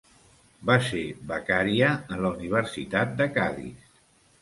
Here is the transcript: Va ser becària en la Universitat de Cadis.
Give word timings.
Va 0.69 0.77
ser 0.85 1.01
becària 1.33 1.91
en 1.99 2.25
la 2.25 2.35
Universitat 2.41 3.17
de 3.23 3.33
Cadis. 3.39 3.97